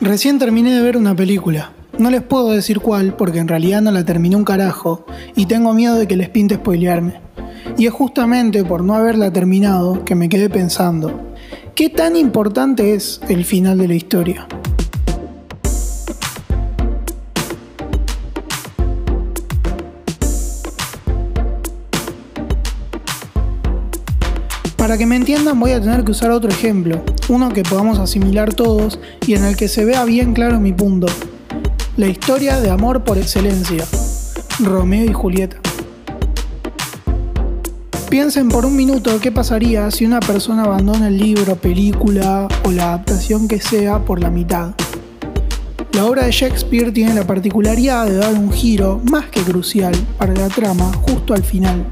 Recién 0.00 0.38
terminé 0.38 0.72
de 0.72 0.80
ver 0.80 0.96
una 0.96 1.16
película. 1.16 1.72
No 1.98 2.08
les 2.10 2.22
puedo 2.22 2.50
decir 2.50 2.78
cuál 2.78 3.16
porque 3.16 3.40
en 3.40 3.48
realidad 3.48 3.82
no 3.82 3.90
la 3.90 4.04
terminé 4.04 4.36
un 4.36 4.44
carajo 4.44 5.04
y 5.34 5.46
tengo 5.46 5.74
miedo 5.74 5.96
de 5.96 6.06
que 6.06 6.16
les 6.16 6.28
pinte 6.28 6.54
spoilearme. 6.54 7.20
Y 7.76 7.86
es 7.86 7.92
justamente 7.92 8.62
por 8.62 8.84
no 8.84 8.94
haberla 8.94 9.32
terminado 9.32 10.04
que 10.04 10.14
me 10.14 10.28
quedé 10.28 10.48
pensando, 10.48 11.34
¿qué 11.74 11.90
tan 11.90 12.14
importante 12.14 12.94
es 12.94 13.20
el 13.28 13.44
final 13.44 13.78
de 13.78 13.88
la 13.88 13.94
historia? 13.94 14.46
Para 24.78 24.96
que 24.96 25.06
me 25.06 25.16
entiendan 25.16 25.58
voy 25.58 25.72
a 25.72 25.80
tener 25.80 26.04
que 26.04 26.12
usar 26.12 26.30
otro 26.30 26.48
ejemplo, 26.48 27.02
uno 27.28 27.50
que 27.50 27.64
podamos 27.64 27.98
asimilar 27.98 28.54
todos 28.54 29.00
y 29.26 29.34
en 29.34 29.44
el 29.44 29.56
que 29.56 29.66
se 29.66 29.84
vea 29.84 30.04
bien 30.04 30.32
claro 30.32 30.60
mi 30.60 30.72
punto. 30.72 31.08
La 31.96 32.06
historia 32.06 32.60
de 32.60 32.70
amor 32.70 33.02
por 33.02 33.18
excelencia. 33.18 33.84
Romeo 34.60 35.04
y 35.04 35.12
Julieta. 35.12 35.56
Piensen 38.08 38.48
por 38.48 38.64
un 38.64 38.76
minuto 38.76 39.18
qué 39.20 39.32
pasaría 39.32 39.90
si 39.90 40.06
una 40.06 40.20
persona 40.20 40.62
abandona 40.62 41.08
el 41.08 41.18
libro, 41.18 41.56
película 41.56 42.46
o 42.64 42.70
la 42.70 42.94
adaptación 42.94 43.48
que 43.48 43.60
sea 43.60 43.98
por 43.98 44.20
la 44.20 44.30
mitad. 44.30 44.74
La 45.92 46.06
obra 46.06 46.24
de 46.24 46.30
Shakespeare 46.30 46.92
tiene 46.92 47.14
la 47.14 47.26
particularidad 47.26 48.06
de 48.06 48.14
dar 48.14 48.32
un 48.32 48.52
giro 48.52 49.00
más 49.10 49.26
que 49.26 49.40
crucial 49.40 49.92
para 50.16 50.32
la 50.34 50.48
trama 50.48 50.92
justo 51.02 51.34
al 51.34 51.42
final. 51.42 51.84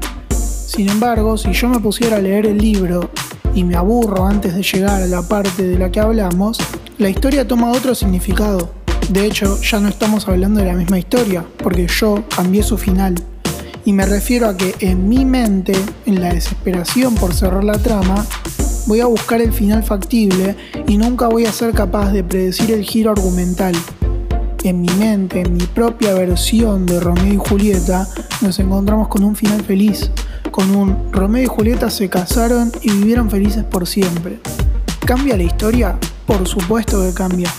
Sin 0.67 0.89
embargo, 0.89 1.37
si 1.37 1.53
yo 1.53 1.69
me 1.69 1.79
pusiera 1.79 2.17
a 2.17 2.21
leer 2.21 2.45
el 2.45 2.57
libro 2.57 3.09
y 3.55 3.63
me 3.63 3.77
aburro 3.77 4.25
antes 4.25 4.53
de 4.53 4.61
llegar 4.61 5.01
a 5.01 5.07
la 5.07 5.21
parte 5.21 5.63
de 5.63 5.79
la 5.79 5.89
que 5.89 6.01
hablamos, 6.01 6.57
la 6.97 7.09
historia 7.09 7.47
toma 7.47 7.71
otro 7.71 7.95
significado. 7.95 8.69
De 9.07 9.25
hecho, 9.25 9.59
ya 9.61 9.79
no 9.79 9.87
estamos 9.87 10.27
hablando 10.27 10.59
de 10.59 10.65
la 10.65 10.73
misma 10.73 10.99
historia, 10.99 11.45
porque 11.63 11.87
yo 11.87 12.21
cambié 12.35 12.63
su 12.63 12.77
final. 12.77 13.15
Y 13.85 13.93
me 13.93 14.05
refiero 14.05 14.49
a 14.49 14.57
que 14.57 14.75
en 14.81 15.07
mi 15.07 15.23
mente, 15.23 15.71
en 16.05 16.19
la 16.19 16.33
desesperación 16.33 17.15
por 17.15 17.33
cerrar 17.33 17.63
la 17.63 17.77
trama, 17.77 18.25
voy 18.87 18.99
a 18.99 19.05
buscar 19.05 19.39
el 19.39 19.53
final 19.53 19.83
factible 19.83 20.57
y 20.85 20.97
nunca 20.97 21.29
voy 21.29 21.45
a 21.45 21.51
ser 21.53 21.73
capaz 21.73 22.11
de 22.11 22.25
predecir 22.25 22.71
el 22.71 22.83
giro 22.83 23.11
argumental. 23.11 23.73
En 24.63 24.81
mi 24.81 24.89
mente, 24.99 25.39
en 25.39 25.53
mi 25.53 25.63
propia 25.63 26.13
versión 26.13 26.85
de 26.85 26.99
Romeo 26.99 27.33
y 27.33 27.37
Julieta, 27.37 28.05
nos 28.41 28.59
encontramos 28.59 29.07
con 29.07 29.23
un 29.23 29.33
final 29.33 29.63
feliz, 29.63 30.11
con 30.51 30.75
un 30.75 31.11
Romeo 31.11 31.43
y 31.43 31.47
Julieta 31.47 31.89
se 31.89 32.09
casaron 32.09 32.71
y 32.81 32.91
vivieron 32.91 33.29
felices 33.29 33.63
por 33.63 33.87
siempre. 33.87 34.39
¿Cambia 35.05 35.37
la 35.37 35.43
historia? 35.43 35.97
Por 36.25 36.47
supuesto 36.47 37.01
que 37.01 37.13
cambia. 37.13 37.51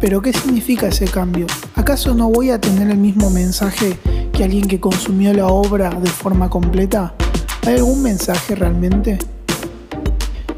Pero 0.00 0.20
¿qué 0.20 0.32
significa 0.32 0.88
ese 0.88 1.06
cambio? 1.06 1.46
¿Acaso 1.76 2.14
no 2.14 2.28
voy 2.28 2.50
a 2.50 2.60
tener 2.60 2.90
el 2.90 2.98
mismo 2.98 3.30
mensaje 3.30 3.96
que 4.32 4.44
alguien 4.44 4.66
que 4.66 4.80
consumió 4.80 5.32
la 5.32 5.46
obra 5.46 5.90
de 5.90 6.10
forma 6.10 6.50
completa? 6.50 7.14
¿Hay 7.66 7.74
algún 7.76 8.02
mensaje 8.02 8.54
realmente? 8.54 9.18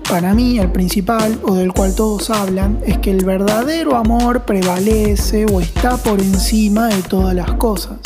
Para 0.09 0.33
mí, 0.33 0.59
el 0.59 0.71
principal, 0.71 1.41
o 1.43 1.55
del 1.55 1.73
cual 1.73 1.95
todos 1.95 2.31
hablan, 2.31 2.79
es 2.87 2.99
que 2.99 3.11
el 3.11 3.25
verdadero 3.25 3.97
amor 3.97 4.45
prevalece 4.45 5.45
o 5.47 5.61
está 5.61 5.97
por 5.97 6.21
encima 6.21 6.89
de 6.89 7.03
todas 7.03 7.35
las 7.35 7.53
cosas. 7.55 7.99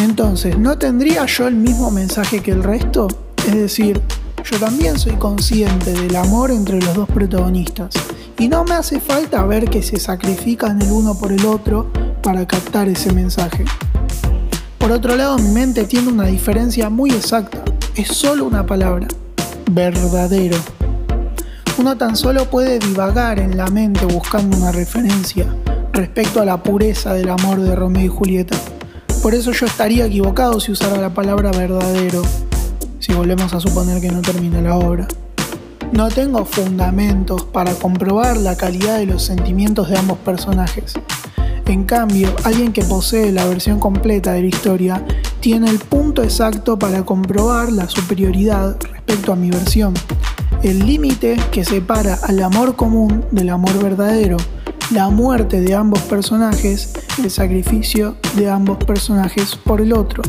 Entonces, 0.00 0.58
¿no 0.58 0.78
tendría 0.78 1.26
yo 1.26 1.46
el 1.46 1.54
mismo 1.54 1.90
mensaje 1.90 2.40
que 2.40 2.52
el 2.52 2.62
resto? 2.62 3.06
Es 3.46 3.54
decir, 3.54 4.00
yo 4.50 4.58
también 4.58 4.98
soy 4.98 5.12
consciente 5.12 5.92
del 5.92 6.16
amor 6.16 6.50
entre 6.50 6.80
los 6.80 6.94
dos 6.94 7.08
protagonistas 7.08 7.94
y 8.38 8.48
no 8.48 8.64
me 8.64 8.74
hace 8.74 8.98
falta 8.98 9.44
ver 9.44 9.68
que 9.68 9.82
se 9.82 10.00
sacrifican 10.00 10.80
el 10.80 10.90
uno 10.90 11.14
por 11.18 11.32
el 11.32 11.44
otro 11.44 11.92
para 12.22 12.46
captar 12.46 12.88
ese 12.88 13.12
mensaje. 13.12 13.64
Por 14.78 14.90
otro 14.90 15.14
lado, 15.14 15.36
mi 15.38 15.50
mente 15.50 15.84
tiene 15.84 16.08
una 16.08 16.24
diferencia 16.24 16.88
muy 16.88 17.10
exacta. 17.10 17.62
Es 17.94 18.08
solo 18.08 18.46
una 18.46 18.64
palabra. 18.64 19.06
Verdadero. 19.70 20.56
Uno 21.76 21.98
tan 21.98 22.16
solo 22.16 22.48
puede 22.48 22.78
divagar 22.78 23.38
en 23.38 23.58
la 23.58 23.66
mente 23.66 24.06
buscando 24.06 24.56
una 24.56 24.72
referencia 24.72 25.46
respecto 25.92 26.40
a 26.40 26.46
la 26.46 26.62
pureza 26.62 27.12
del 27.12 27.28
amor 27.28 27.60
de 27.60 27.76
Romeo 27.76 28.06
y 28.06 28.08
Julieta. 28.08 28.56
Por 29.22 29.34
eso 29.34 29.52
yo 29.52 29.66
estaría 29.66 30.06
equivocado 30.06 30.60
si 30.60 30.72
usara 30.72 30.96
la 30.96 31.12
palabra 31.12 31.50
verdadero, 31.50 32.22
si 33.00 33.12
volvemos 33.12 33.52
a 33.52 33.60
suponer 33.60 34.00
que 34.00 34.10
no 34.10 34.22
termina 34.22 34.62
la 34.62 34.76
obra. 34.76 35.06
No 35.92 36.08
tengo 36.08 36.46
fundamentos 36.46 37.44
para 37.44 37.74
comprobar 37.74 38.38
la 38.38 38.56
calidad 38.56 38.98
de 38.98 39.06
los 39.06 39.22
sentimientos 39.22 39.90
de 39.90 39.98
ambos 39.98 40.16
personajes. 40.18 40.94
En 41.66 41.84
cambio, 41.84 42.34
alguien 42.44 42.72
que 42.72 42.82
posee 42.82 43.30
la 43.30 43.44
versión 43.44 43.78
completa 43.78 44.32
de 44.32 44.40
la 44.40 44.48
historia 44.48 45.04
tiene 45.40 45.68
el 45.68 45.78
punto 45.78 46.22
exacto 46.22 46.78
para 46.78 47.04
comprobar 47.04 47.70
la 47.70 47.88
superioridad 47.90 48.76
respecto 48.80 49.32
a 49.32 49.36
mi 49.36 49.50
versión, 49.50 49.92
el 50.62 50.86
límite 50.86 51.36
que 51.52 51.64
separa 51.64 52.18
al 52.22 52.42
amor 52.42 52.74
común 52.74 53.24
del 53.32 53.50
amor 53.50 53.82
verdadero, 53.82 54.38
la 54.90 55.08
muerte 55.08 55.60
de 55.60 55.74
ambos 55.74 56.00
personajes 56.02 56.92
el 57.22 57.30
sacrificio 57.30 58.16
de 58.34 58.50
ambos 58.50 58.78
personajes 58.78 59.54
por 59.54 59.80
el 59.80 59.92
otro. 59.92 60.22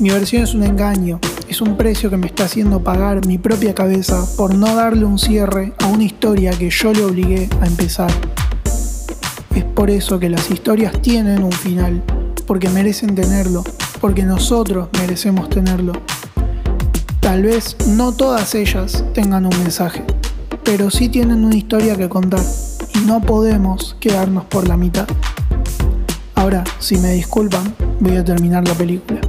Mi 0.00 0.10
versión 0.10 0.42
es 0.42 0.54
un 0.54 0.64
engaño, 0.64 1.18
es 1.48 1.60
un 1.60 1.76
precio 1.76 2.10
que 2.10 2.16
me 2.16 2.26
está 2.26 2.44
haciendo 2.44 2.82
pagar 2.82 3.26
mi 3.26 3.38
propia 3.38 3.74
cabeza 3.74 4.26
por 4.36 4.54
no 4.54 4.74
darle 4.74 5.04
un 5.04 5.18
cierre 5.18 5.72
a 5.78 5.86
una 5.86 6.04
historia 6.04 6.50
que 6.50 6.68
yo 6.68 6.92
le 6.92 7.04
obligué 7.04 7.48
a 7.60 7.66
empezar. 7.66 8.10
Es 9.54 9.64
por 9.64 9.88
eso 9.88 10.18
que 10.18 10.28
las 10.28 10.50
historias 10.50 11.00
tienen 11.00 11.42
un 11.42 11.52
final, 11.52 12.02
porque 12.46 12.68
merecen 12.68 13.14
tenerlo, 13.14 13.64
porque 14.00 14.24
nosotros 14.24 14.88
merecemos 14.98 15.48
tenerlo. 15.48 15.92
Tal 17.20 17.42
vez 17.42 17.76
no 17.86 18.12
todas 18.12 18.54
ellas 18.54 19.04
tengan 19.14 19.46
un 19.46 19.56
mensaje, 19.62 20.04
pero 20.64 20.90
sí 20.90 21.08
tienen 21.08 21.44
una 21.44 21.56
historia 21.56 21.96
que 21.96 22.08
contar 22.08 22.42
y 22.94 22.98
no 23.06 23.20
podemos 23.20 23.96
quedarnos 24.00 24.44
por 24.44 24.68
la 24.68 24.76
mitad. 24.76 25.06
Ahora, 26.34 26.64
si 26.78 26.96
me 26.96 27.12
disculpan, 27.12 27.74
voy 28.00 28.16
a 28.16 28.24
terminar 28.24 28.66
la 28.66 28.74
película. 28.74 29.20